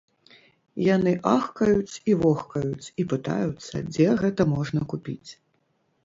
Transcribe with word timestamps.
Яны 0.83 1.11
ахкаюць 1.33 1.95
і 2.13 2.15
вохкаюць 2.21 2.87
і 3.03 3.05
пытаюцца, 3.11 3.83
дзе 3.91 4.07
гэта 4.23 4.41
можна 4.55 4.79
купіць. 4.95 5.29